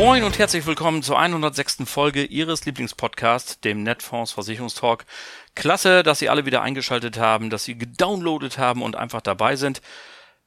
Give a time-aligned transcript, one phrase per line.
[0.00, 1.80] Moin und herzlich willkommen zur 106.
[1.84, 5.04] Folge Ihres Lieblingspodcasts, dem Netfonds Versicherungstalk.
[5.54, 9.82] Klasse, dass Sie alle wieder eingeschaltet haben, dass Sie gedownloadet haben und einfach dabei sind.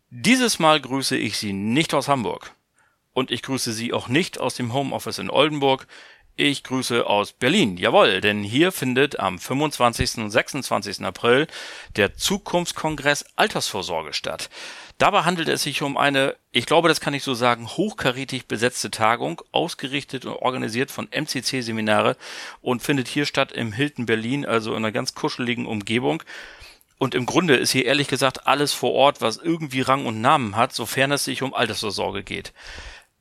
[0.09, 2.55] Dieses Mal grüße ich Sie nicht aus Hamburg.
[3.13, 5.85] Und ich grüße Sie auch nicht aus dem Homeoffice in Oldenburg.
[6.35, 10.17] Ich grüße aus Berlin, jawohl, denn hier findet am 25.
[10.17, 11.01] und 26.
[11.05, 11.45] April
[11.95, 14.49] der Zukunftskongress Altersvorsorge statt.
[14.97, 18.89] Dabei handelt es sich um eine, ich glaube, das kann ich so sagen, hochkarätig besetzte
[18.89, 22.17] Tagung, ausgerichtet und organisiert von MCC-Seminare
[22.61, 26.23] und findet hier statt im Hilton Berlin, also in einer ganz kuscheligen Umgebung.
[26.97, 30.55] Und im Grunde ist hier ehrlich gesagt alles vor Ort, was irgendwie Rang und Namen
[30.55, 32.53] hat, sofern es sich um Altersvorsorge geht.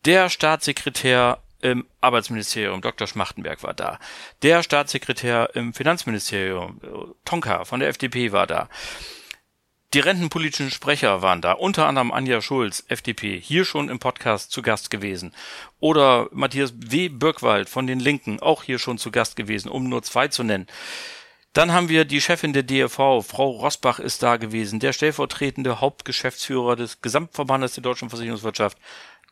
[0.06, 3.06] Der Staatssekretär im Arbeitsministerium, Dr.
[3.06, 3.98] Schmachtenberg war da.
[4.42, 6.80] Der Staatssekretär im Finanzministerium,
[7.24, 8.68] Tonka von der FDP war da.
[9.94, 14.62] Die rentenpolitischen Sprecher waren da, unter anderem Anja Schulz, FDP, hier schon im Podcast zu
[14.62, 15.34] Gast gewesen.
[15.80, 17.10] Oder Matthias W.
[17.10, 20.66] Birkwald von den Linken, auch hier schon zu Gast gewesen, um nur zwei zu nennen.
[21.52, 26.76] Dann haben wir die Chefin der DRV, Frau Rosbach ist da gewesen, der stellvertretende Hauptgeschäftsführer
[26.76, 28.78] des Gesamtverbandes der deutschen Versicherungswirtschaft,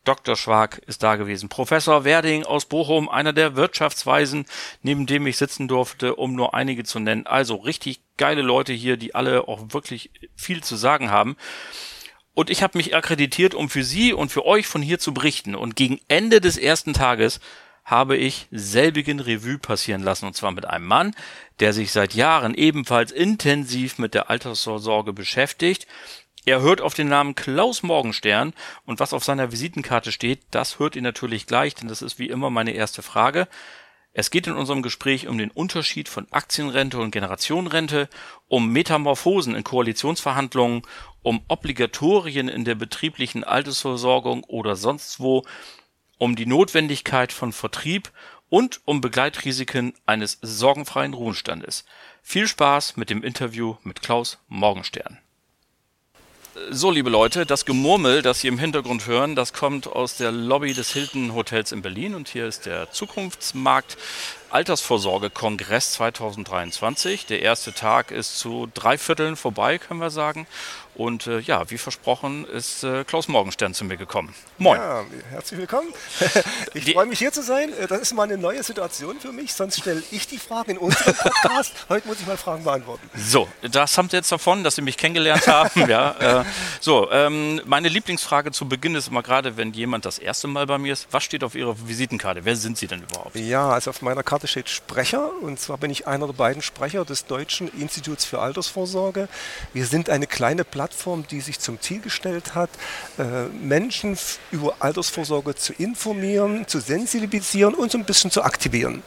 [0.05, 0.34] Dr.
[0.34, 1.48] Schwag ist da gewesen.
[1.48, 4.47] Professor Werding aus Bochum, einer der Wirtschaftsweisen,
[4.83, 7.27] neben dem ich sitzen durfte, um nur einige zu nennen.
[7.27, 11.37] Also richtig geile Leute hier, die alle auch wirklich viel zu sagen haben.
[12.33, 15.55] Und ich habe mich akkreditiert, um für Sie und für euch von hier zu berichten.
[15.55, 17.41] Und gegen Ende des ersten Tages
[17.84, 21.15] habe ich selbigen Revue passieren lassen, und zwar mit einem Mann,
[21.59, 25.87] der sich seit Jahren ebenfalls intensiv mit der Altersvorsorge beschäftigt.
[26.47, 28.55] Er hört auf den Namen Klaus Morgenstern
[28.87, 32.28] und was auf seiner Visitenkarte steht, das hört ihr natürlich gleich, denn das ist wie
[32.28, 33.47] immer meine erste Frage.
[34.12, 38.09] Es geht in unserem Gespräch um den Unterschied von Aktienrente und Generationenrente,
[38.49, 40.83] um Metamorphosen in Koalitionsverhandlungen,
[41.23, 45.45] um Obligatorien in der betrieblichen Altersversorgung oder sonst wo,
[46.19, 48.11] um die Notwendigkeit von Vertrieb
[48.49, 51.84] und um Begleitrisiken eines sorgenfreien Ruhestandes.
[52.22, 55.19] Viel Spaß mit dem Interview mit Klaus Morgenstern.
[56.71, 60.75] So, liebe Leute, das Gemurmel, das Sie im Hintergrund hören, das kommt aus der Lobby
[60.75, 63.97] des Hilton Hotels in Berlin und hier ist der Zukunftsmarkt
[64.50, 67.27] Altersvorsorge-Kongress 2023.
[67.27, 70.47] Der erste Tag ist zu drei Vierteln vorbei, können wir sagen.
[71.00, 74.34] Und äh, ja, wie versprochen ist äh, Klaus Morgenstern zu mir gekommen.
[74.59, 74.78] Moin.
[74.78, 75.89] Ja, herzlich willkommen.
[76.75, 77.72] ich freue mich hier zu sein.
[77.72, 79.55] Äh, das ist mal eine neue Situation für mich.
[79.55, 81.72] Sonst stelle ich die Fragen in unserem Podcast.
[81.89, 83.09] Heute muss ich mal Fragen beantworten.
[83.16, 85.71] So, das habt ihr jetzt davon, dass Sie mich kennengelernt haben.
[85.89, 86.44] ja, äh,
[86.81, 90.77] so, ähm, meine Lieblingsfrage zu Beginn ist immer gerade, wenn jemand das erste Mal bei
[90.77, 92.44] mir ist, was steht auf Ihrer Visitenkarte?
[92.44, 93.37] Wer sind Sie denn überhaupt?
[93.37, 95.31] Ja, also auf meiner Karte steht Sprecher.
[95.41, 99.28] Und zwar bin ich einer der beiden Sprecher des Deutschen Instituts für Altersvorsorge.
[99.73, 102.71] Wir sind eine kleine Plattform Plattform, die sich zum Ziel gestellt hat,
[103.19, 104.19] äh, Menschen
[104.51, 109.03] über Altersvorsorge zu informieren, zu sensibilisieren und so ein bisschen zu aktivieren.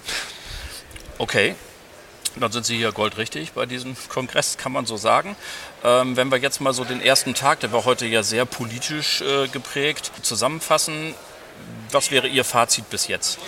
[1.17, 1.55] Okay.
[2.35, 5.35] Dann sind Sie hier goldrichtig bei diesem Kongress, kann man so sagen.
[5.83, 9.21] Ähm, wenn wir jetzt mal so den ersten Tag, der war heute ja sehr politisch
[9.21, 11.13] äh, geprägt, zusammenfassen,
[11.91, 13.39] was wäre Ihr Fazit bis jetzt?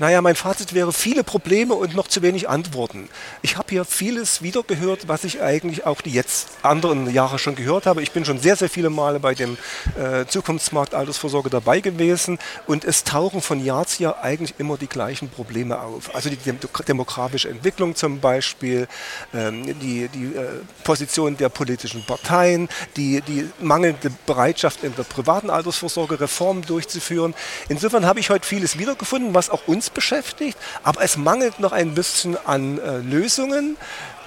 [0.00, 3.08] Naja, mein Fazit wäre viele Probleme und noch zu wenig Antworten.
[3.42, 7.86] Ich habe hier vieles wiedergehört, was ich eigentlich auch die jetzt anderen Jahre schon gehört
[7.86, 8.00] habe.
[8.00, 9.58] Ich bin schon sehr, sehr viele Male bei dem
[9.96, 12.38] äh, Zukunftsmarkt Altersvorsorge dabei gewesen
[12.68, 16.14] und es tauchen von Jahr zu Jahr eigentlich immer die gleichen Probleme auf.
[16.14, 18.86] Also die dem demografische Entwicklung zum Beispiel,
[19.34, 25.50] ähm, die, die äh, Position der politischen Parteien, die, die mangelnde Bereitschaft in der privaten
[25.50, 27.34] Altersvorsorge Reformen durchzuführen.
[27.68, 31.94] Insofern habe ich heute vieles wiedergefunden, was auch uns beschäftigt, aber es mangelt noch ein
[31.94, 33.76] bisschen an äh, Lösungen.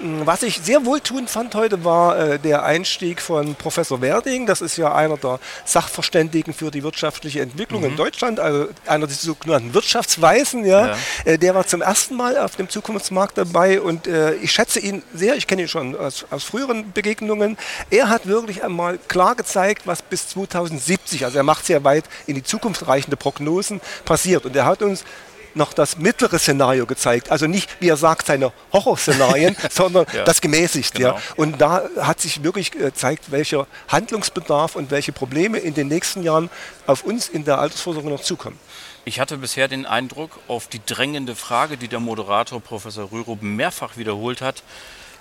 [0.02, 4.48] Hm, was ich sehr wohltuend fand heute war äh, der Einstieg von Professor Werding.
[4.48, 7.90] Das ist ja einer der Sachverständigen für die wirtschaftliche Entwicklung mhm.
[7.90, 10.66] in Deutschland, also einer der sogenannten Wirtschaftsweisen.
[10.66, 10.88] Ja.
[10.88, 10.98] ja.
[11.26, 15.04] Äh, der war zum ersten Mal auf dem Zukunftsmarkt dabei und äh, ich schätze ihn
[15.14, 15.36] sehr.
[15.36, 17.58] Ich kenne ihn schon aus, aus, früheren Begegnungen.
[17.90, 22.36] Er hat wirklich einmal klar gezeigt, was bis 2070, also er macht sehr weit in
[22.36, 24.46] die Zukunft reichende Prognosen, passiert.
[24.46, 25.04] Und er hat uns
[25.56, 27.32] noch das mittlere Szenario gezeigt.
[27.32, 30.24] Also nicht, wie er sagt, seine Horrorszenarien, sondern ja.
[30.24, 30.96] das gemäßigt.
[30.96, 31.16] Genau.
[31.16, 31.22] Ja.
[31.36, 36.50] Und da hat sich wirklich gezeigt, welcher Handlungsbedarf und welche Probleme in den nächsten Jahren
[36.88, 38.60] auf uns in der Altersvorsorge noch zukommen.
[39.04, 43.98] Ich hatte bisher den Eindruck, auf die drängende Frage, die der Moderator Professor Rürup mehrfach
[43.98, 44.62] wiederholt hat,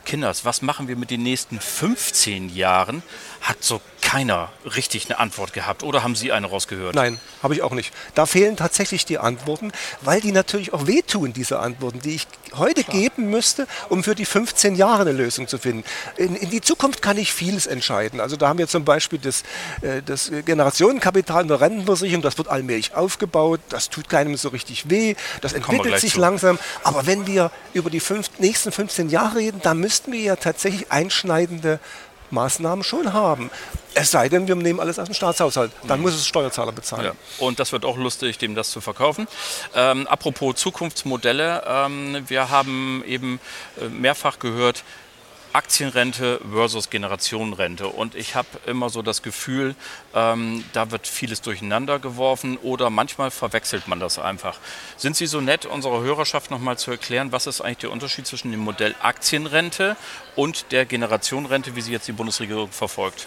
[0.05, 3.03] Kinders, was machen wir mit den nächsten 15 Jahren,
[3.43, 3.81] hat so
[4.11, 5.85] keiner richtig eine Antwort gehabt.
[5.85, 6.97] Oder haben Sie eine rausgehört?
[6.97, 7.93] Nein, habe ich auch nicht.
[8.17, 9.71] Da fehlen tatsächlich die Antworten,
[10.01, 12.27] weil die natürlich auch wehtun, diese Antworten, die ich
[12.57, 12.97] heute Klar.
[12.97, 15.85] geben müsste, um für die 15 Jahre eine Lösung zu finden.
[16.17, 18.19] In, in, die Zukunft kann ich vieles entscheiden.
[18.19, 19.45] Also da haben wir zum Beispiel das,
[19.83, 24.91] äh, das Generationenkapital in der Rentenversicherung, das wird allmählich aufgebaut, das tut keinem so richtig
[24.91, 26.21] weh, das entwickelt sich zu.
[26.21, 26.59] langsam.
[26.83, 30.91] Aber wenn wir über die fünf, nächsten 15 Jahre reden, dann müssten wir ja tatsächlich
[30.91, 31.79] einschneidende
[32.33, 33.51] Maßnahmen schon haben.
[33.95, 35.73] Es sei denn, wir nehmen alles aus dem Staatshaushalt.
[35.87, 36.07] Dann mhm.
[36.07, 37.07] muss es Steuerzahler bezahlen.
[37.07, 37.45] Ja.
[37.45, 39.27] Und das wird auch lustig, dem das zu verkaufen.
[39.75, 41.65] Ähm, apropos Zukunftsmodelle.
[41.67, 43.41] Ähm, wir haben eben
[43.81, 44.85] äh, mehrfach gehört,
[45.53, 47.89] Aktienrente versus Generationenrente.
[47.89, 49.75] Und ich habe immer so das Gefühl,
[50.15, 54.59] ähm, da wird vieles durcheinander geworfen oder manchmal verwechselt man das einfach.
[54.97, 58.51] Sind Sie so nett, unserer Hörerschaft nochmal zu erklären, was ist eigentlich der Unterschied zwischen
[58.51, 59.97] dem Modell Aktienrente
[60.37, 63.27] und der Generationenrente, wie sie jetzt die Bundesregierung verfolgt?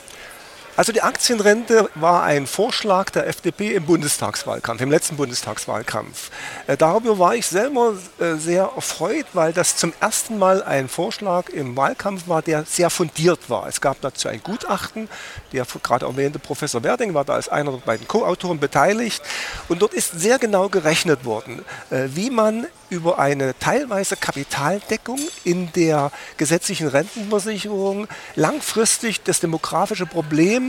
[0.76, 6.32] Also die Aktienrente war ein Vorschlag der FDP im Bundestagswahlkampf, im letzten Bundestagswahlkampf.
[6.66, 11.50] Äh, darüber war ich selber äh, sehr erfreut, weil das zum ersten Mal ein Vorschlag
[11.50, 13.68] im Wahlkampf war, der sehr fundiert war.
[13.68, 15.10] Es gab dazu ein Gutachten,
[15.52, 19.22] der gerade erwähnte Professor Werding war da als einer der beiden Co-Autoren beteiligt
[19.70, 25.72] und dort ist sehr genau gerechnet worden, äh, wie man über eine teilweise Kapitaldeckung in
[25.74, 30.63] der gesetzlichen Rentenversicherung langfristig das demografische Problem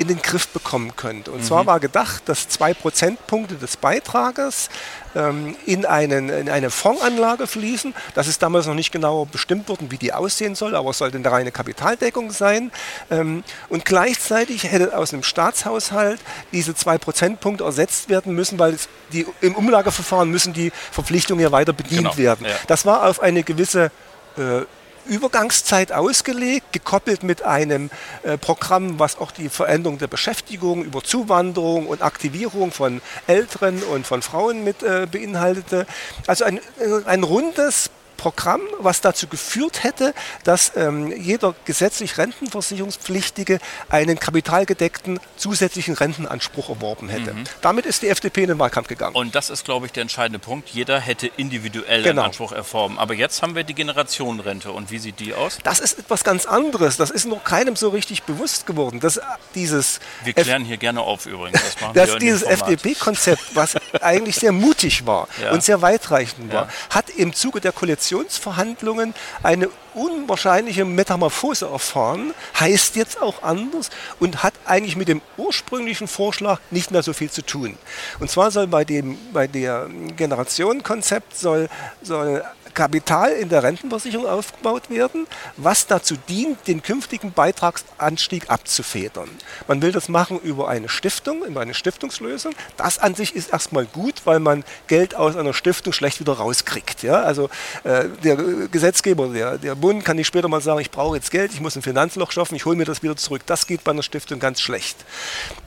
[0.00, 1.30] in den Griff bekommen könnte.
[1.30, 1.44] Und mhm.
[1.44, 4.70] zwar war gedacht, dass zwei Prozentpunkte des Beitrages
[5.14, 7.94] ähm, in, einen, in eine Fondsanlage fließen.
[8.14, 11.18] Das ist damals noch nicht genau bestimmt worden, wie die aussehen soll, aber es sollte
[11.18, 12.72] eine reine Kapitaldeckung sein.
[13.10, 16.20] Ähm, und gleichzeitig hätte aus einem Staatshaushalt
[16.50, 18.78] diese zwei Prozentpunkte ersetzt werden müssen, weil
[19.12, 22.46] die, im Umlageverfahren müssen die Verpflichtungen ja weiter bedient genau, werden.
[22.46, 22.54] Ja.
[22.68, 23.90] Das war auf eine gewisse
[24.38, 24.62] äh,
[25.06, 27.90] Übergangszeit ausgelegt, gekoppelt mit einem
[28.22, 34.06] äh, Programm, was auch die Veränderung der Beschäftigung über Zuwanderung und Aktivierung von Älteren und
[34.06, 35.86] von Frauen mit äh, beinhaltete.
[36.26, 36.60] Also ein, äh,
[37.06, 40.12] ein rundes Programm, was dazu geführt hätte,
[40.44, 47.32] dass ähm, jeder gesetzlich Rentenversicherungspflichtige einen kapitalgedeckten zusätzlichen Rentenanspruch erworben hätte.
[47.32, 47.44] Mhm.
[47.62, 49.16] Damit ist die FDP in den Wahlkampf gegangen.
[49.16, 50.68] Und das ist, glaube ich, der entscheidende Punkt.
[50.68, 52.20] Jeder hätte individuell genau.
[52.20, 52.98] einen Anspruch erworben.
[52.98, 54.70] Aber jetzt haben wir die Generationenrente.
[54.70, 55.56] Und wie sieht die aus?
[55.64, 56.98] Das ist etwas ganz anderes.
[56.98, 59.00] Das ist noch keinem so richtig bewusst geworden.
[59.00, 59.18] Dass
[59.54, 61.62] dieses wir klären F hier gerne auf übrigens.
[61.62, 65.52] Das dass dieses FDP-Konzept, was eigentlich sehr mutig war ja.
[65.52, 66.68] und sehr weitreichend war, ja.
[66.90, 73.90] hat im Zuge der Koalition Koalitionsverhandlungen eine unwahrscheinliche Metamorphose erfahren, heißt jetzt auch anders
[74.20, 77.76] und hat eigentlich mit dem ursprünglichen Vorschlag nicht mehr so viel zu tun.
[78.20, 81.68] Und zwar soll bei dem bei der Generationenkonzept soll,
[82.02, 85.26] soll Kapital in der Rentenversicherung aufgebaut werden,
[85.56, 89.28] was dazu dient, den künftigen Beitragsanstieg abzufedern.
[89.68, 92.52] Man will das machen über eine Stiftung, über eine Stiftungslösung.
[92.76, 97.02] Das an sich ist erstmal gut, weil man Geld aus einer Stiftung schlecht wieder rauskriegt.
[97.02, 97.22] Ja?
[97.22, 97.48] Also
[97.84, 101.52] äh, der Gesetzgeber, der, der Bund kann nicht später mal sagen, ich brauche jetzt Geld,
[101.52, 103.42] ich muss ein Finanzloch schaffen, ich hole mir das wieder zurück.
[103.46, 104.96] Das geht bei einer Stiftung ganz schlecht.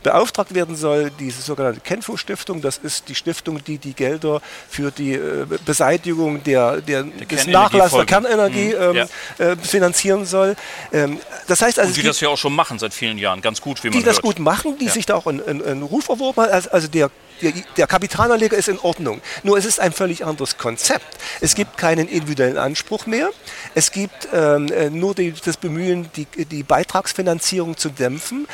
[0.04, 2.62] Beauftragt werden soll diese sogenannte Kenfo-Stiftung.
[2.62, 7.48] Das ist die Stiftung, die die Gelder für die äh, Beseitigung der, der der, des
[7.48, 8.82] Nachlass der Kernenergie mhm.
[8.82, 9.46] ähm, ja.
[9.46, 10.56] äh, finanzieren soll.
[10.92, 13.62] Ähm, das heißt also, Und die das ja auch schon machen seit vielen Jahren, ganz
[13.62, 14.16] gut, wie man Die hört.
[14.16, 14.92] das gut machen, die ja.
[14.92, 16.52] sich da auch einen, einen Ruf erworben haben.
[16.52, 17.10] Also, also der
[17.42, 19.20] der, der, Kapitalanleger ist in Ordnung.
[19.42, 21.18] Nur es ist ein völlig anderes Konzept.
[21.42, 23.32] Es gibt keinen individuellen Anspruch mehr.
[23.76, 28.48] Es gibt ähm, äh, nur die, das Bemühen, die, die Beitragsfinanzierung zu dämpfen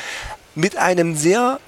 [0.54, 1.60] mit einem sehr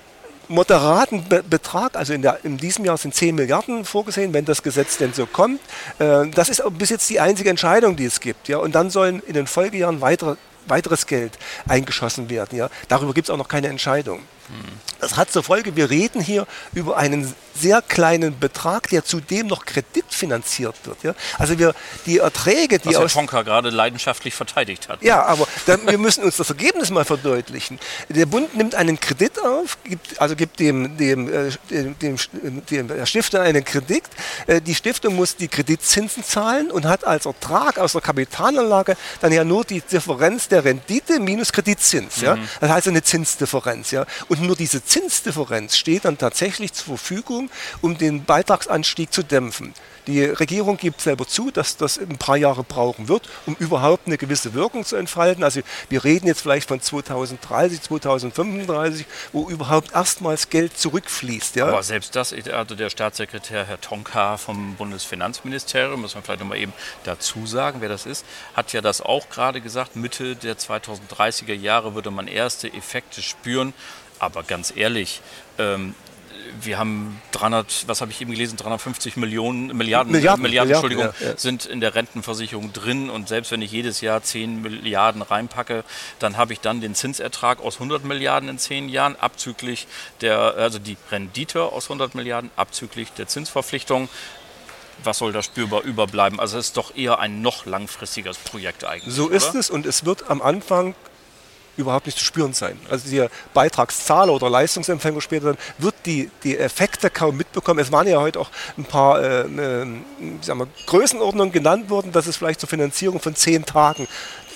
[0.48, 4.62] moderaten Be Betrag, also in, der, in, diesem Jahr sind 10 Milliarden vorgesehen, wenn das
[4.62, 5.60] Gesetz denn so kommt.
[5.98, 8.48] Äh, das ist bis jetzt die einzige Entscheidung, die es gibt.
[8.48, 8.58] Ja?
[8.58, 12.56] Und dann sollen in den Folgejahren weitere, weiteres Geld eingeschossen werden.
[12.56, 12.68] Ja?
[12.88, 14.20] Darüber gibt es auch noch keine Entscheidung.
[15.00, 19.64] Das hat zur Folge, wir reden hier über einen sehr kleinen Betrag, der zudem noch
[19.64, 21.02] kreditfinanziert wird.
[21.02, 21.14] Ja?
[21.38, 21.74] Also wir
[22.06, 25.02] die Erträge, die Was Herr Tonka gerade leidenschaftlich verteidigt hat.
[25.02, 27.78] Ja, aber dann, wir müssen uns das Ergebnis mal verdeutlichen.
[28.08, 33.06] Der Bund nimmt einen Kredit auf, gibt, also gibt dem, dem, äh, dem, dem, dem
[33.06, 34.04] Stifter einen Kredit.
[34.46, 39.32] Äh, die Stiftung muss die Kreditzinsen zahlen und hat als Ertrag aus der Kapitalanlage dann
[39.32, 42.18] ja nur die Differenz der Rendite minus Kreditzins.
[42.18, 42.24] Mhm.
[42.24, 42.38] Ja?
[42.60, 43.90] Das heißt eine Zinsdifferenz.
[43.90, 44.06] Ja?
[44.28, 49.74] Und nur diese Zinsdifferenz steht dann tatsächlich zur Verfügung Lösung, um den Beitragsanstieg zu dämpfen.
[50.08, 54.18] Die Regierung gibt selber zu, dass das ein paar Jahre brauchen wird, um überhaupt eine
[54.18, 55.44] gewisse Wirkung zu entfalten.
[55.44, 61.54] Also wir reden jetzt vielleicht von 2030, 2035, wo überhaupt erstmals Geld zurückfließt.
[61.54, 61.68] Ja.
[61.68, 66.72] Aber selbst das, also der Staatssekretär Herr Tonka vom Bundesfinanzministerium, muss man vielleicht nochmal eben
[67.04, 71.94] dazu sagen, wer das ist, hat ja das auch gerade gesagt, Mitte der 2030er Jahre
[71.94, 73.72] würde man erste Effekte spüren.
[74.18, 75.20] Aber ganz ehrlich,
[75.58, 75.94] ähm,
[76.60, 81.28] wir haben 300, was habe ich eben gelesen, 350 Millionen, Milliarden, Milliarden, Milliarden, Entschuldigung, ja,
[81.28, 81.36] ja.
[81.36, 85.84] sind in der Rentenversicherung drin und selbst wenn ich jedes Jahr 10 Milliarden reinpacke,
[86.18, 89.86] dann habe ich dann den Zinsertrag aus 100 Milliarden in 10 Jahren, abzüglich
[90.20, 94.08] der, also die Rendite aus 100 Milliarden, abzüglich der Zinsverpflichtung
[95.04, 96.38] was soll da spürbar überbleiben?
[96.38, 99.12] Also es ist doch eher ein noch langfristiges Projekt eigentlich.
[99.12, 100.94] So ist es und es wird am Anfang
[101.76, 102.78] überhaupt nicht zu spüren sein.
[102.90, 107.80] Also der Beitragszahler oder Leistungsempfänger später dann wird die, die Effekte kaum mitbekommen.
[107.80, 109.86] Es waren ja heute auch ein paar äh, äh,
[110.46, 114.06] wir, Größenordnungen genannt worden, dass es vielleicht zur Finanzierung von zehn Tagen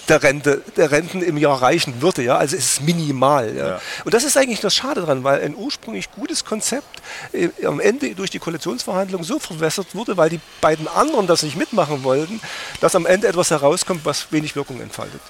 [0.08, 2.22] der, Rente, der Renten im Jahr reichen würde.
[2.22, 2.36] Ja?
[2.36, 3.54] Also es ist minimal.
[3.56, 3.68] Ja?
[3.68, 3.80] Ja.
[4.04, 8.14] Und das ist eigentlich das Schade daran, weil ein ursprünglich gutes Konzept äh, am Ende
[8.14, 12.40] durch die Koalitionsverhandlungen so verwässert wurde, weil die beiden anderen das nicht mitmachen wollten,
[12.80, 15.20] dass am Ende etwas herauskommt, was wenig Wirkung entfaltet.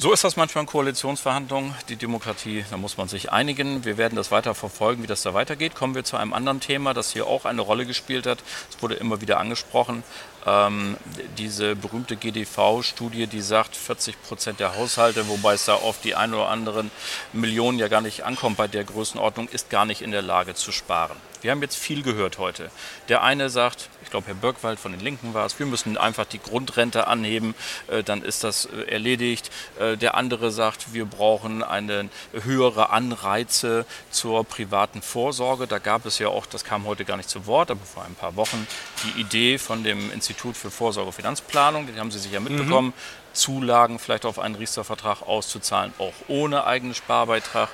[0.00, 1.74] So ist das manchmal in Koalitionsverhandlungen.
[1.88, 3.84] Die Demokratie, da muss man sich einigen.
[3.84, 5.74] Wir werden das weiter verfolgen, wie das da weitergeht.
[5.74, 8.38] Kommen wir zu einem anderen Thema, das hier auch eine Rolle gespielt hat.
[8.70, 10.04] Es wurde immer wieder angesprochen.
[10.46, 10.96] Ähm,
[11.36, 16.32] diese berühmte GDV-Studie, die sagt, 40 Prozent der Haushalte, wobei es da auf die ein
[16.32, 16.92] oder anderen
[17.32, 20.70] Millionen ja gar nicht ankommt bei der Größenordnung, ist gar nicht in der Lage zu
[20.70, 21.16] sparen.
[21.40, 22.70] Wir haben jetzt viel gehört heute.
[23.08, 26.24] Der eine sagt, ich glaube Herr Birkwald von den Linken war es, wir müssen einfach
[26.24, 27.54] die Grundrente anheben,
[27.88, 29.50] äh, dann ist das äh, erledigt.
[29.78, 35.66] Äh, der andere sagt, wir brauchen eine höhere Anreize zur privaten Vorsorge.
[35.66, 38.14] Da gab es ja auch, das kam heute gar nicht zu Wort, aber vor ein
[38.14, 38.66] paar Wochen
[39.04, 43.28] die Idee von dem Institut für Vorsorge und Finanzplanung, die haben Sie sicher mitbekommen, mhm.
[43.32, 47.68] Zulagen vielleicht auf einen Riester-Vertrag auszuzahlen, auch ohne eigenen Sparbeitrag.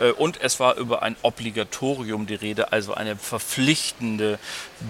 [0.00, 4.38] Äh, und es war über ein Obligatorium die Rede, also eine verpflichtende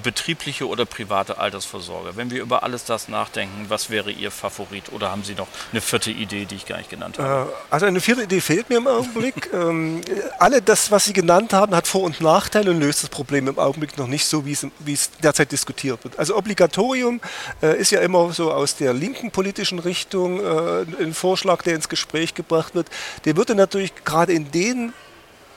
[0.03, 2.17] betriebliche oder private Altersvorsorge.
[2.17, 4.93] Wenn wir über alles das nachdenken, was wäre Ihr Favorit?
[4.93, 7.51] Oder haben Sie noch eine vierte Idee, die ich gar nicht genannt habe?
[7.51, 9.51] Äh, also eine vierte Idee fehlt mir im Augenblick.
[9.53, 10.01] ähm,
[10.39, 13.59] alle das, was Sie genannt haben, hat Vor- und Nachteile und löst das Problem im
[13.59, 16.19] Augenblick noch nicht so, wie es, wie es derzeit diskutiert wird.
[16.19, 17.21] Also Obligatorium
[17.63, 22.35] äh, ist ja immer so aus der linken politischen Richtung ein Vorschlag, der ins Gespräch
[22.35, 22.89] gebracht wird.
[23.25, 24.93] Der würde natürlich gerade in den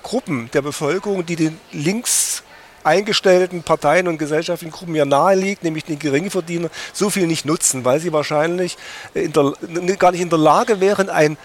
[0.03, 2.44] Gruppen der Bevölkerung, die den links
[2.84, 7.86] eingestellten Parteien und gesellschaftlichen Gruppen ja nahe liegt, nämlich den Geringverdiener, so viel nicht nutzen,
[7.86, 8.77] weil sie wahrscheinlich
[9.13, 9.53] der,
[9.98, 11.38] gar nicht in der Lage wären, ein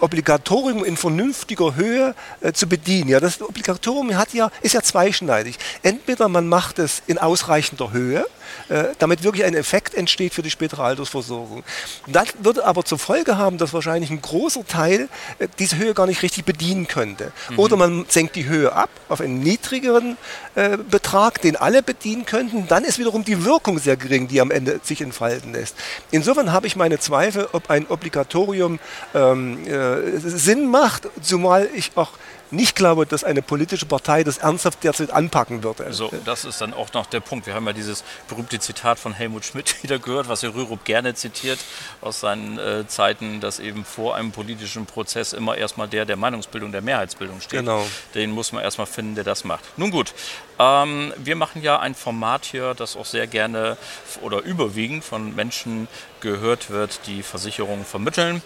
[0.00, 3.08] Obligatorium in vernünftiger Höhe äh, zu bedienen.
[3.08, 5.58] Ja, das Obligatorium hat ja, ist ja zweischneidig.
[5.82, 8.26] Entweder man macht es in ausreichender Höhe,
[8.68, 11.62] äh, damit wirklich ein Effekt entsteht für die spätere Altersversorgung.
[12.06, 16.06] Das würde aber zur Folge haben, dass wahrscheinlich ein großer Teil äh, diese Höhe gar
[16.06, 17.32] nicht richtig bedienen könnte.
[17.50, 17.58] Mhm.
[17.58, 20.16] Oder man senkt die Höhe ab auf einen niedrigeren
[20.54, 22.68] äh, Betrag, den alle bedienen könnten.
[22.68, 25.76] Dann ist wiederum die Wirkung sehr gering, die am Ende sich entfalten lässt.
[26.10, 28.78] Insofern habe ich meine Zweifel, ob ein Obligatorium
[29.14, 32.10] ähm, äh, Sinn macht, zumal ich auch
[32.52, 35.92] nicht glaube, dass eine politische Partei das ernsthaft derzeit anpacken würde.
[35.92, 37.46] So, das ist dann auch noch der Punkt.
[37.46, 41.14] Wir haben ja dieses berühmte Zitat von Helmut Schmidt wieder gehört, was Herr Rürup gerne
[41.14, 41.58] zitiert
[42.00, 46.72] aus seinen äh, Zeiten, dass eben vor einem politischen Prozess immer erstmal der der Meinungsbildung,
[46.72, 47.60] der Mehrheitsbildung steht.
[47.60, 47.86] Genau.
[48.14, 49.64] Den muss man erstmal finden, der das macht.
[49.76, 50.12] Nun gut,
[50.58, 53.76] ähm, wir machen ja ein Format hier, das auch sehr gerne
[54.22, 55.88] oder überwiegend von Menschen
[56.20, 58.42] gehört wird, die Versicherungen vermitteln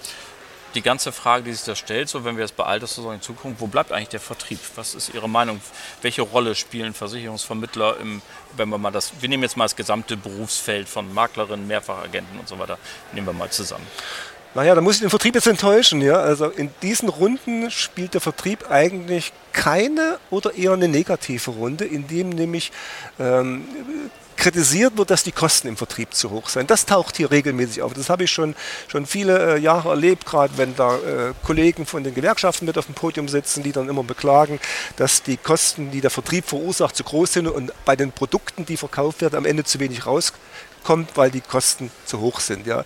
[0.74, 3.60] die ganze Frage, die sich da stellt, so wenn wir jetzt bei Altersvorsorge in Zukunft,
[3.60, 4.58] wo bleibt eigentlich der Vertrieb?
[4.76, 5.60] Was ist Ihre Meinung?
[6.02, 8.22] Welche Rolle spielen Versicherungsvermittler im,
[8.56, 12.48] wenn wir mal das, wir nehmen jetzt mal das gesamte Berufsfeld von Maklerinnen, Mehrfachagenten und
[12.48, 12.78] so weiter,
[13.12, 13.86] nehmen wir mal zusammen.
[14.54, 16.00] Naja, da muss ich den Vertrieb jetzt enttäuschen.
[16.00, 16.20] Ja?
[16.20, 22.06] Also in diesen Runden spielt der Vertrieb eigentlich keine oder eher eine negative Runde, in
[22.06, 22.70] dem nämlich
[23.18, 23.66] ähm,
[24.36, 26.70] kritisiert wird, dass die Kosten im Vertrieb zu hoch sind.
[26.70, 27.94] Das taucht hier regelmäßig auf.
[27.94, 28.54] Das habe ich schon,
[28.88, 32.86] schon viele äh, Jahre erlebt, gerade wenn da äh, Kollegen von den Gewerkschaften mit auf
[32.86, 34.60] dem Podium sitzen, die dann immer beklagen,
[34.96, 38.76] dass die Kosten, die der Vertrieb verursacht, zu groß sind und bei den Produkten, die
[38.76, 40.42] verkauft werden, am Ende zu wenig rauskommt,
[41.14, 42.66] weil die Kosten zu hoch sind.
[42.66, 42.84] Ja.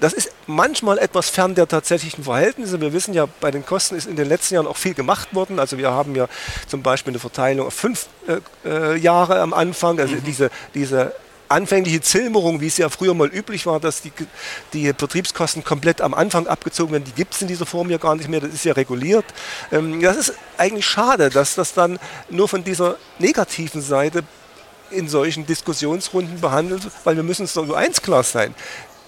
[0.00, 2.80] Das ist manchmal etwas fern der tatsächlichen Verhältnisse.
[2.80, 5.58] Wir wissen ja, bei den Kosten ist in den letzten Jahren auch viel gemacht worden.
[5.58, 6.28] Also wir haben ja
[6.66, 10.00] zum Beispiel eine Verteilung auf fünf äh, äh Jahre am Anfang.
[10.00, 10.24] Also mhm.
[10.24, 11.12] diese, diese
[11.48, 14.12] anfängliche Zilmerung, wie es ja früher mal üblich war, dass die,
[14.72, 18.16] die Betriebskosten komplett am Anfang abgezogen werden, die gibt es in dieser Form ja gar
[18.16, 19.24] nicht mehr, das ist ja reguliert.
[19.70, 21.98] Ähm, das ist eigentlich schade, dass das dann
[22.30, 24.24] nur von dieser negativen Seite
[24.94, 28.54] in solchen Diskussionsrunden behandelt, weil wir müssen uns doch nur eins klar sein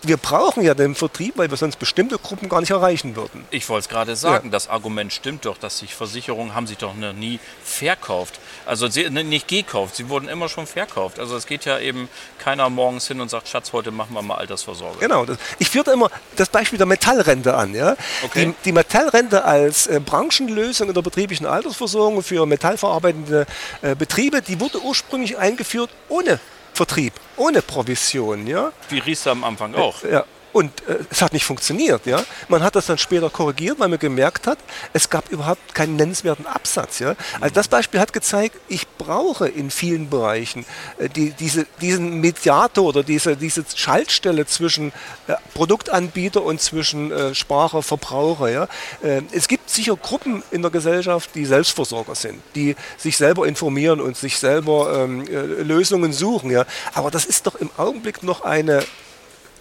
[0.06, 3.44] wir brauchen ja den Vertrieb, weil wir sonst bestimmte Gruppen gar nicht erreichen würden.
[3.50, 4.52] Ich wollte es gerade sagen, ja.
[4.52, 8.40] das Argument stimmt doch, dass sich Versicherungen haben sich doch noch nie verkauft.
[8.64, 11.18] Also sie, ne, nicht gekauft, sie wurden immer schon verkauft.
[11.18, 12.08] Also es geht ja eben
[12.38, 14.98] keiner morgens hin und sagt, Schatz, heute machen wir mal Altersvorsorge.
[14.98, 17.74] Genau, das, ich führe immer das Beispiel der Metallrente an.
[17.74, 17.96] Ja?
[18.24, 18.46] Okay.
[18.46, 23.46] Die, die Metallrente als äh, Branchenlösung in der betrieblichen Altersversorgung für metallverarbeitende
[23.82, 26.40] äh, Betriebe, die wurde ursprünglich eingeführt ohne
[26.76, 28.46] Vertrieb, ohne Provision.
[28.46, 28.70] Ja?
[28.90, 30.02] Wie Riester am Anfang auch.
[30.04, 30.24] Ja,
[30.56, 32.06] und äh, es hat nicht funktioniert.
[32.06, 32.24] Ja?
[32.48, 34.58] Man hat das dann später korrigiert, weil man gemerkt hat,
[34.94, 36.98] es gab überhaupt keinen nennenswerten Absatz.
[36.98, 37.14] Ja?
[37.42, 40.64] Also das Beispiel hat gezeigt, ich brauche in vielen Bereichen
[40.98, 44.92] äh, die, diese, diesen Mediator oder diese, diese Schaltstelle zwischen
[45.26, 48.48] äh, Produktanbieter und zwischen äh, Sparer, Verbraucher.
[48.48, 48.68] Ja?
[49.02, 54.00] Äh, es gibt sicher Gruppen in der Gesellschaft, die Selbstversorger sind, die sich selber informieren
[54.00, 56.50] und sich selber ähm, äh, Lösungen suchen.
[56.50, 56.64] Ja?
[56.94, 58.82] Aber das ist doch im Augenblick noch eine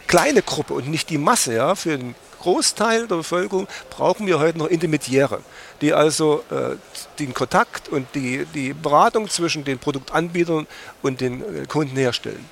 [0.08, 1.56] kleine Gruppe und nicht die Masse.
[1.56, 1.76] Ja?
[1.76, 5.42] Für den Großteil der Bevölkerung brauchen wir heute noch Intermediäre,
[5.82, 6.76] die also äh,
[7.18, 10.68] den Kontakt und die, die Beratung zwischen den Produktanbietern
[11.02, 12.48] und den äh, Kunden herstellen.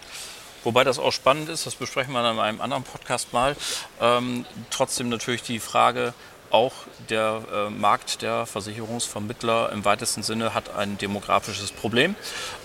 [0.63, 3.55] Wobei das auch spannend ist, das besprechen wir in einem anderen Podcast mal.
[3.99, 6.13] Ähm, trotzdem natürlich die Frage,
[6.53, 6.73] auch
[7.09, 12.15] der äh, Markt der Versicherungsvermittler im weitesten Sinne hat ein demografisches Problem.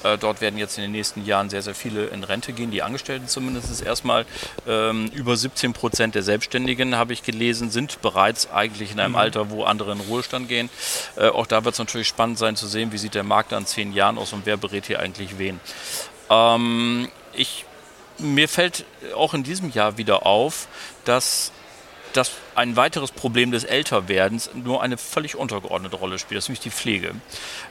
[0.04, 2.82] Äh, dort werden jetzt in den nächsten Jahren sehr, sehr viele in Rente gehen, die
[2.82, 4.26] Angestellten zumindest erstmal.
[4.66, 9.18] Ähm, über 17 Prozent der Selbstständigen, habe ich gelesen, sind bereits eigentlich in einem mhm.
[9.18, 10.68] Alter, wo andere in Ruhestand gehen.
[11.16, 13.66] Äh, auch da wird es natürlich spannend sein zu sehen, wie sieht der Markt an
[13.66, 15.60] zehn Jahren aus und wer berät hier eigentlich wen.
[16.28, 17.64] Ähm, ich,
[18.18, 18.84] mir fällt
[19.16, 20.68] auch in diesem Jahr wieder auf,
[21.04, 21.52] dass
[22.12, 26.60] dass ein weiteres Problem des Älterwerdens nur eine völlig untergeordnete Rolle spielt, das ist nämlich
[26.60, 27.14] die Pflege.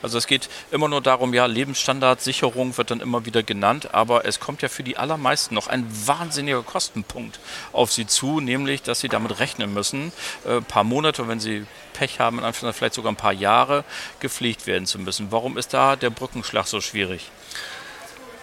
[0.02, 4.26] Also es geht immer nur darum, ja, Lebensstandard, Sicherung wird dann immer wieder genannt, aber
[4.26, 7.40] es kommt ja für die allermeisten noch ein wahnsinniger Kostenpunkt
[7.74, 10.12] auf sie zu, nämlich, dass sie damit rechnen müssen,
[10.46, 13.84] ein äh, paar Monate, wenn sie Pech haben, vielleicht sogar ein paar Jahre
[14.20, 15.32] gepflegt werden zu müssen.
[15.32, 17.32] Warum ist da der Brückenschlag so schwierig?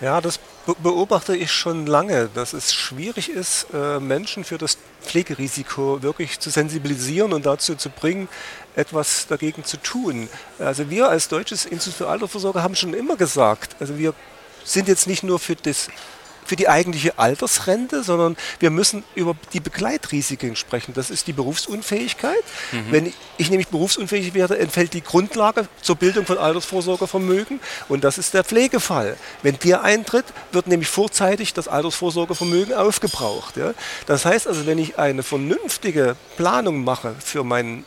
[0.00, 0.40] Ja, das
[0.82, 6.50] beobachte ich schon lange, dass es schwierig ist, äh, Menschen für das Pflegerisiko wirklich zu
[6.50, 8.28] sensibilisieren und dazu zu bringen,
[8.74, 10.28] etwas dagegen zu tun.
[10.58, 14.14] Also wir als Deutsches Institut für Altersvorsorge haben schon immer gesagt, also wir
[14.64, 15.88] sind jetzt nicht nur für das
[16.44, 20.94] für die eigentliche Altersrente, sondern wir müssen über die Begleitrisiken sprechen.
[20.94, 22.44] Das ist die Berufsunfähigkeit.
[22.72, 22.86] Mhm.
[22.90, 28.34] Wenn ich nämlich berufsunfähig werde, entfällt die Grundlage zur Bildung von Altersvorsorgevermögen und das ist
[28.34, 29.16] der Pflegefall.
[29.42, 33.56] Wenn der eintritt, wird nämlich vorzeitig das Altersvorsorgevermögen aufgebraucht.
[33.56, 33.74] Ja?
[34.06, 37.84] Das heißt also, wenn ich eine vernünftige Planung mache für meinen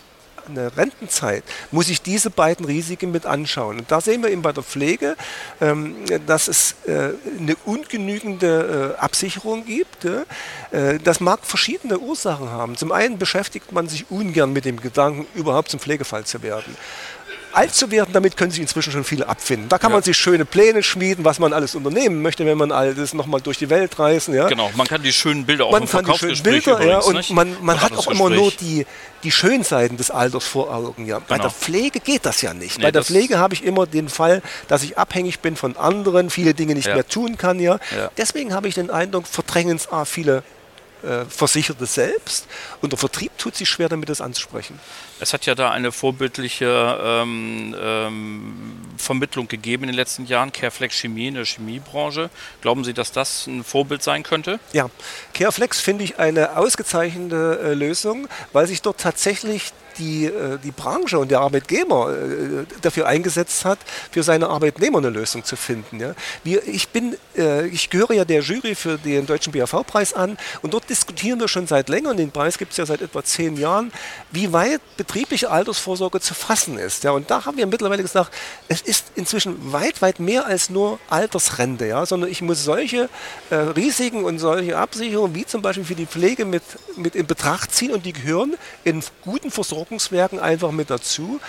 [0.49, 3.79] eine Rentenzeit, muss ich diese beiden Risiken mit anschauen.
[3.79, 5.15] Und da sehen wir eben bei der Pflege,
[5.61, 10.05] ähm, dass es äh, eine ungenügende äh, Absicherung gibt.
[10.05, 12.75] Äh, das mag verschiedene Ursachen haben.
[12.77, 16.75] Zum einen beschäftigt man sich ungern mit dem Gedanken, überhaupt zum Pflegefall zu werden
[17.57, 19.67] alt zu werden, damit können sich inzwischen schon viele abfinden.
[19.67, 19.95] Da kann ja.
[19.95, 23.41] man sich schöne Pläne schmieden, was man alles unternehmen möchte, wenn man alt ist, nochmal
[23.41, 24.35] durch die Welt reisen.
[24.35, 24.47] Ja.
[24.47, 27.29] Genau, man kann die schönen Bilder auch man kann die schönen Bilder, übrigens, ja, und
[27.31, 28.85] man, man hat auch immer nur die,
[29.23, 31.05] die Schönseiten des Alters vor Augen.
[31.05, 31.17] Ja.
[31.19, 31.49] Bei genau.
[31.49, 32.77] der Pflege geht das ja nicht.
[32.77, 36.29] Nee, Bei der Pflege habe ich immer den Fall, dass ich abhängig bin von anderen,
[36.29, 36.93] viele Dinge nicht ja.
[36.93, 37.59] mehr tun kann.
[37.59, 37.79] Ja.
[38.17, 40.43] Deswegen habe ich den Eindruck, verdrängen es viele
[41.03, 42.47] äh, Versicherte selbst
[42.81, 44.79] und der Vertrieb tut sich schwer damit, das anzusprechen.
[45.19, 50.95] Es hat ja da eine vorbildliche ähm, ähm, Vermittlung gegeben in den letzten Jahren, Careflex
[50.95, 52.29] Chemie in der Chemiebranche.
[52.61, 54.59] Glauben Sie, dass das ein Vorbild sein könnte?
[54.73, 54.89] Ja,
[55.33, 61.19] Careflex finde ich eine ausgezeichnete äh, Lösung, weil sich dort tatsächlich die, äh, die Branche
[61.19, 63.79] und der Arbeitgeber äh, dafür eingesetzt hat,
[64.11, 66.15] für seine Arbeitnehmer eine Lösung zu finden.
[66.43, 70.73] Wir, ich, bin, äh, ich gehöre ja der Jury für den Deutschen BAV-Preis an und
[70.73, 73.57] dort diskutieren wir schon seit länger, und den Preis gibt es ja seit etwa zehn
[73.57, 73.91] Jahren,
[74.31, 77.05] wie weit betriebliche Altersvorsorge zu fassen ist.
[77.05, 78.33] Und da haben wir mittlerweile gesagt,
[78.67, 83.09] es ist inzwischen weit, weit mehr als nur Altersrente, sondern ich muss solche
[83.51, 86.63] Risiken und solche Absicherungen wie zum Beispiel für die Pflege mit,
[86.95, 91.39] mit in Betracht ziehen und die gehören in guten Versorgungen Versorgungswerken einfach mit dazu.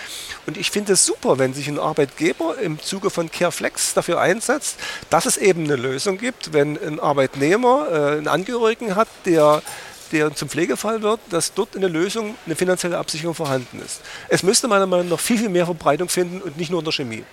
[0.47, 4.77] Und ich finde es super, wenn sich ein Arbeitgeber im Zuge von Careflex dafür einsetzt,
[5.09, 9.61] dass es eben eine Lösung gibt, wenn ein Arbeitnehmer äh, einen Angehörigen hat, der
[10.11, 14.01] der zum Pflegefall wird, dass dort eine Lösung, eine finanzielle Absicherung vorhanden ist.
[14.27, 16.93] Es müsste meiner Meinung nach viel, viel mehr Verbreitung finden und nicht nur in der
[16.93, 17.23] Chemie.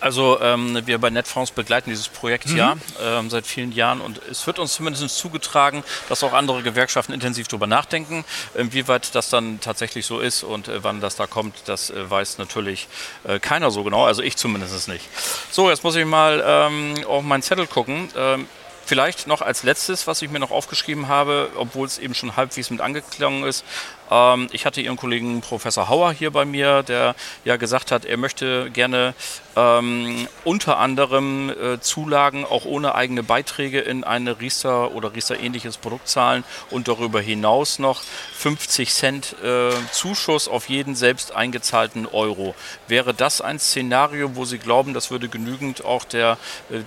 [0.00, 2.56] Also ähm, wir bei Netfonds begleiten dieses Projekt mhm.
[2.56, 7.12] ja ähm, seit vielen Jahren und es wird uns zumindest zugetragen, dass auch andere Gewerkschaften
[7.12, 8.24] intensiv darüber nachdenken.
[8.54, 12.38] Inwieweit das dann tatsächlich so ist und äh, wann das da kommt, das äh, weiß
[12.38, 12.88] natürlich
[13.24, 15.08] äh, keiner so genau, also ich zumindest nicht.
[15.50, 18.08] So, jetzt muss ich mal ähm, auf meinen Zettel gucken.
[18.16, 18.46] Ähm,
[18.88, 22.70] Vielleicht noch als letztes, was ich mir noch aufgeschrieben habe, obwohl es eben schon halbwegs
[22.70, 23.62] mit angeklungen ist.
[24.10, 28.16] Ähm, ich hatte Ihren Kollegen Professor Hauer hier bei mir, der ja gesagt hat, er
[28.16, 29.14] möchte gerne
[29.56, 36.08] ähm, unter anderem äh, Zulagen auch ohne eigene Beiträge in eine Riester oder Riester-ähnliches Produkt
[36.08, 38.02] zahlen und darüber hinaus noch
[38.36, 42.54] 50 Cent äh, Zuschuss auf jeden selbst eingezahlten Euro.
[42.86, 46.38] Wäre das ein Szenario, wo Sie glauben, das würde genügend auch der
[46.70, 46.82] äh,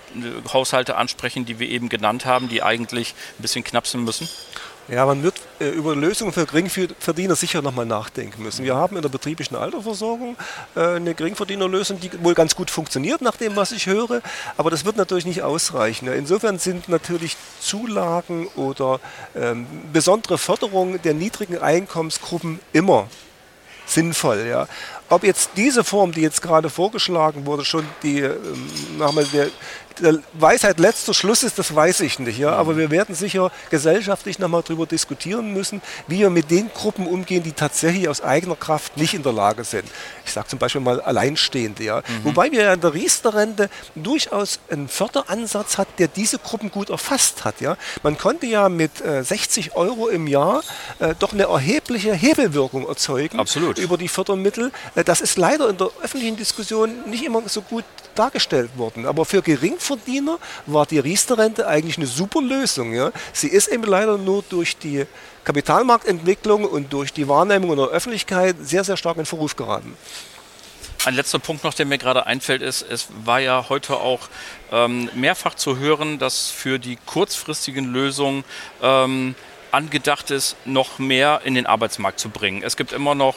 [0.54, 4.30] Haushalte ansprechen, die wir eben genannt haben, die eigentlich ein bisschen knapsen müssen?
[4.92, 8.66] Ja, man wird äh, über Lösungen für Geringverdiener sicher nochmal nachdenken müssen.
[8.66, 10.36] Wir haben in der betrieblichen Altersversorgung
[10.76, 14.22] äh, eine Geringverdienerlösung, die wohl ganz gut funktioniert, nach dem, was ich höre,
[14.58, 16.10] aber das wird natürlich nicht ausreichen.
[16.10, 19.00] Insofern sind natürlich Zulagen oder
[19.34, 23.08] ähm, besondere Förderungen der niedrigen Einkommensgruppen immer
[23.86, 24.46] sinnvoll.
[24.46, 24.68] Ja.
[25.08, 28.70] Ob jetzt diese Form, die jetzt gerade vorgeschlagen wurde, schon die, ähm,
[29.32, 29.48] der,
[30.00, 32.38] der Weisheit letzter Schluss ist, das weiß ich nicht.
[32.38, 32.54] Ja?
[32.54, 37.44] Aber wir werden sicher gesellschaftlich nochmal darüber diskutieren müssen, wie wir mit den Gruppen umgehen,
[37.44, 39.86] die tatsächlich aus eigener Kraft nicht in der Lage sind.
[40.26, 41.84] Ich sage zum Beispiel mal Alleinstehende.
[41.84, 41.98] Ja?
[41.98, 42.26] Mhm.
[42.26, 47.44] Wobei wir ja in der Riester-Rente durchaus einen Förderansatz hat, der diese Gruppen gut erfasst
[47.46, 47.62] hat.
[47.62, 47.78] Ja?
[48.04, 50.64] Man konnte ja mit äh, 60 Euro im Jahr
[51.00, 53.78] äh, doch eine erhebliche Hebelwirkung erzeugen Absolut.
[53.78, 54.72] über die Fördermittel.
[54.96, 57.84] Äh, das ist leider in der öffentlichen Diskussion nicht immer so gut
[58.16, 59.06] dargestellt worden.
[59.06, 59.42] Aber für
[59.92, 62.94] Geringverdiener war die Riester-Rente eigentlich eine super Lösung.
[62.94, 63.12] Ja?
[63.34, 65.06] Sie ist eben leider nur durch die
[65.44, 69.96] Kapitalmarktentwicklung und durch die Wahrnehmung in der Öffentlichkeit sehr, sehr stark in Verruf geraten.
[71.04, 74.30] Ein letzter Punkt noch, der mir gerade einfällt, ist, es war ja heute auch
[74.72, 78.44] ähm, mehrfach zu hören, dass für die kurzfristigen Lösungen
[78.84, 79.34] ähm,
[79.72, 82.62] angedacht ist, noch mehr in den Arbeitsmarkt zu bringen.
[82.62, 83.36] Es gibt immer noch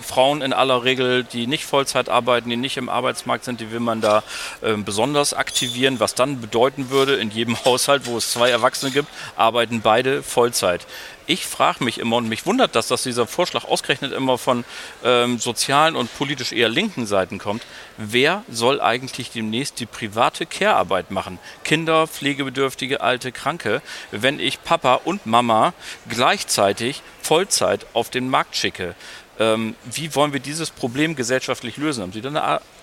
[0.00, 3.80] Frauen in aller Regel, die nicht Vollzeit arbeiten, die nicht im Arbeitsmarkt sind, die will
[3.80, 4.22] man da
[4.60, 9.08] äh, besonders aktivieren, was dann bedeuten würde, in jedem Haushalt, wo es zwei Erwachsene gibt,
[9.36, 10.86] arbeiten beide Vollzeit.
[11.30, 14.64] Ich frage mich immer und mich wundert das, dass dieser Vorschlag ausgerechnet immer von
[15.04, 17.62] ähm, sozialen und politisch eher linken Seiten kommt.
[17.96, 21.38] Wer soll eigentlich demnächst die private Care-Arbeit machen?
[21.62, 23.80] Kinder, Pflegebedürftige, Alte, Kranke.
[24.10, 25.72] Wenn ich Papa und Mama
[26.08, 28.96] gleichzeitig Vollzeit auf den Markt schicke,
[29.40, 32.02] wie wollen wir dieses Problem gesellschaftlich lösen?
[32.02, 32.42] Haben Sie da eine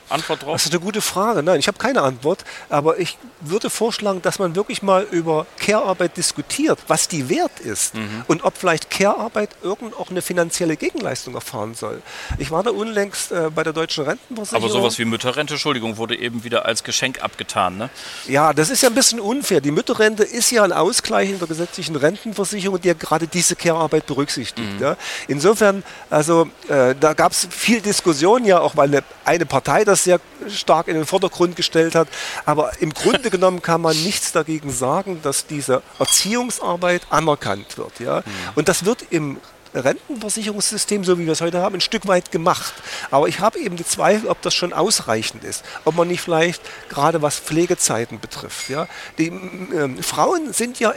[0.09, 0.53] Antwort drauf?
[0.53, 1.43] Das ist eine gute Frage.
[1.43, 2.43] Nein, ich habe keine Antwort.
[2.69, 7.95] Aber ich würde vorschlagen, dass man wirklich mal über Care-Arbeit diskutiert, was die wert ist
[7.95, 8.23] mhm.
[8.27, 12.01] und ob vielleicht Care-Arbeit irgend auch eine finanzielle Gegenleistung erfahren soll.
[12.37, 14.63] Ich war da unlängst äh, bei der Deutschen Rentenversicherung.
[14.63, 17.89] Aber sowas wie Mütterrente, Entschuldigung, wurde eben wieder als Geschenk abgetan, ne?
[18.27, 19.61] Ja, das ist ja ein bisschen unfair.
[19.61, 24.75] Die Mütterrente ist ja ein Ausgleich in der gesetzlichen Rentenversicherung, der gerade diese Care-Arbeit berücksichtigt.
[24.75, 24.81] Mhm.
[24.81, 24.97] Ja?
[25.27, 29.96] Insofern, also äh, da gab es viel Diskussion ja, auch weil eine, eine Partei das
[30.03, 32.07] sehr stark in den Vordergrund gestellt hat.
[32.45, 37.99] Aber im Grunde genommen kann man nichts dagegen sagen, dass diese Erziehungsarbeit anerkannt wird.
[37.99, 38.19] Ja?
[38.19, 38.31] Mhm.
[38.55, 39.37] Und das wird im
[39.73, 42.73] Rentenversicherungssystem, so wie wir es heute haben, ein Stück weit gemacht.
[43.11, 45.63] Aber ich habe eben die Zweifel, ob das schon ausreichend ist.
[45.85, 48.69] Ob man nicht vielleicht gerade was Pflegezeiten betrifft.
[48.69, 48.87] Ja?
[49.17, 50.93] Die äh, Frauen sind ja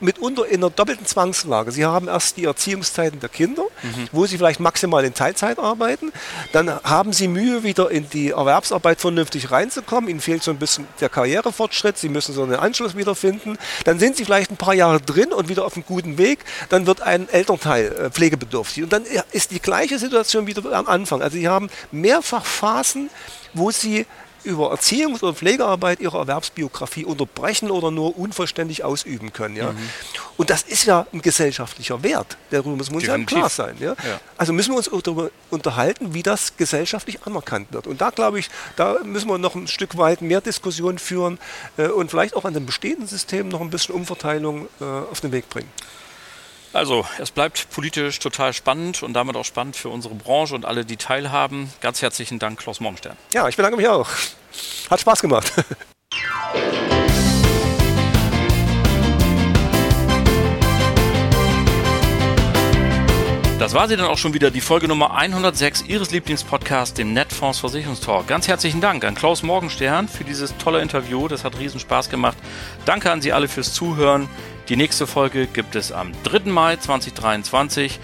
[0.00, 1.72] mitunter in einer doppelten Zwangslage.
[1.72, 4.08] Sie haben erst die Erziehungszeiten der Kinder, mhm.
[4.12, 6.12] wo sie vielleicht maximal in Teilzeit arbeiten.
[6.52, 10.08] Dann haben sie Mühe, wieder in die Erwerbsarbeit vernünftig reinzukommen.
[10.08, 11.98] Ihnen fehlt so ein bisschen der Karrierefortschritt.
[11.98, 13.58] Sie müssen so einen Anschluss wiederfinden.
[13.84, 16.40] Dann sind sie vielleicht ein paar Jahre drin und wieder auf einem guten Weg.
[16.68, 18.84] Dann wird ein Elternteil äh, pflegebedürftig.
[18.84, 21.22] Und dann ist die gleiche Situation wieder am Anfang.
[21.22, 23.10] Also sie haben mehrfach Phasen,
[23.54, 24.06] wo sie
[24.44, 29.56] über Erziehungs- oder Pflegearbeit ihre Erwerbsbiografie unterbrechen oder nur unvollständig ausüben können.
[29.56, 29.72] Ja?
[29.72, 29.78] Mhm.
[30.36, 33.76] Und das ist ja ein gesellschaftlicher Wert, darüber muss uns ja klar sein.
[33.80, 33.96] Ja?
[34.04, 34.20] ja?
[34.36, 37.86] Also müssen wir uns darüber unterhalten, wie das gesellschaftlich anerkannt wird.
[37.86, 41.38] Und da glaube ich, da müssen wir noch ein Stück weit mehr Diskussion führen
[41.76, 45.32] äh, und vielleicht auch an dem bestehenden System noch ein bisschen Umverteilung äh, auf den
[45.32, 45.70] Weg bringen.
[46.72, 50.84] Also, es bleibt politisch total spannend und damit auch spannend für unsere Branche und alle,
[50.84, 51.72] die teilhaben.
[51.80, 53.16] Ganz herzlichen Dank, Klaus Morgenstern.
[53.32, 54.08] Ja, ich bedanke mich auch.
[54.90, 55.52] Hat Spaß gemacht.
[63.68, 67.58] Das war sie dann auch schon wieder, die Folge Nummer 106 Ihres Lieblingspodcasts, dem Netfonds
[67.58, 68.26] Versicherungstalk.
[68.26, 71.28] Ganz herzlichen Dank an Klaus Morgenstern für dieses tolle Interview.
[71.28, 72.38] Das hat riesen Spaß gemacht.
[72.86, 74.30] Danke an Sie alle fürs Zuhören.
[74.70, 76.50] Die nächste Folge gibt es am 3.
[76.50, 78.00] Mai 2023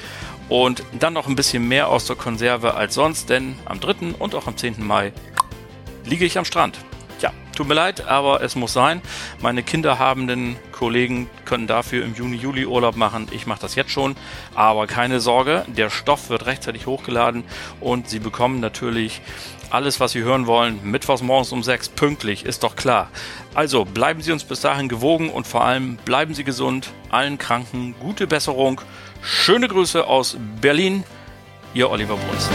[0.50, 4.16] und dann noch ein bisschen mehr aus der Konserve als sonst, denn am 3.
[4.18, 4.85] und auch am 10.
[4.87, 5.14] Mai
[6.05, 6.77] liege ich am Strand.
[7.24, 9.00] Ja, tut mir leid, aber es muss sein.
[9.40, 13.28] Meine kinderhabenden Kollegen können dafür im Juni, Juli Urlaub machen.
[13.30, 14.14] Ich mache das jetzt schon.
[14.54, 17.44] Aber keine Sorge, der Stoff wird rechtzeitig hochgeladen
[17.80, 19.22] und Sie bekommen natürlich
[19.70, 23.08] alles, was Sie hören wollen, mittwochs morgens um sechs pünktlich, ist doch klar.
[23.54, 26.90] Also bleiben Sie uns bis dahin gewogen und vor allem bleiben Sie gesund.
[27.08, 28.82] Allen Kranken gute Besserung.
[29.22, 31.04] Schöne Grüße aus Berlin.
[31.72, 32.50] Ihr Oliver Bruns.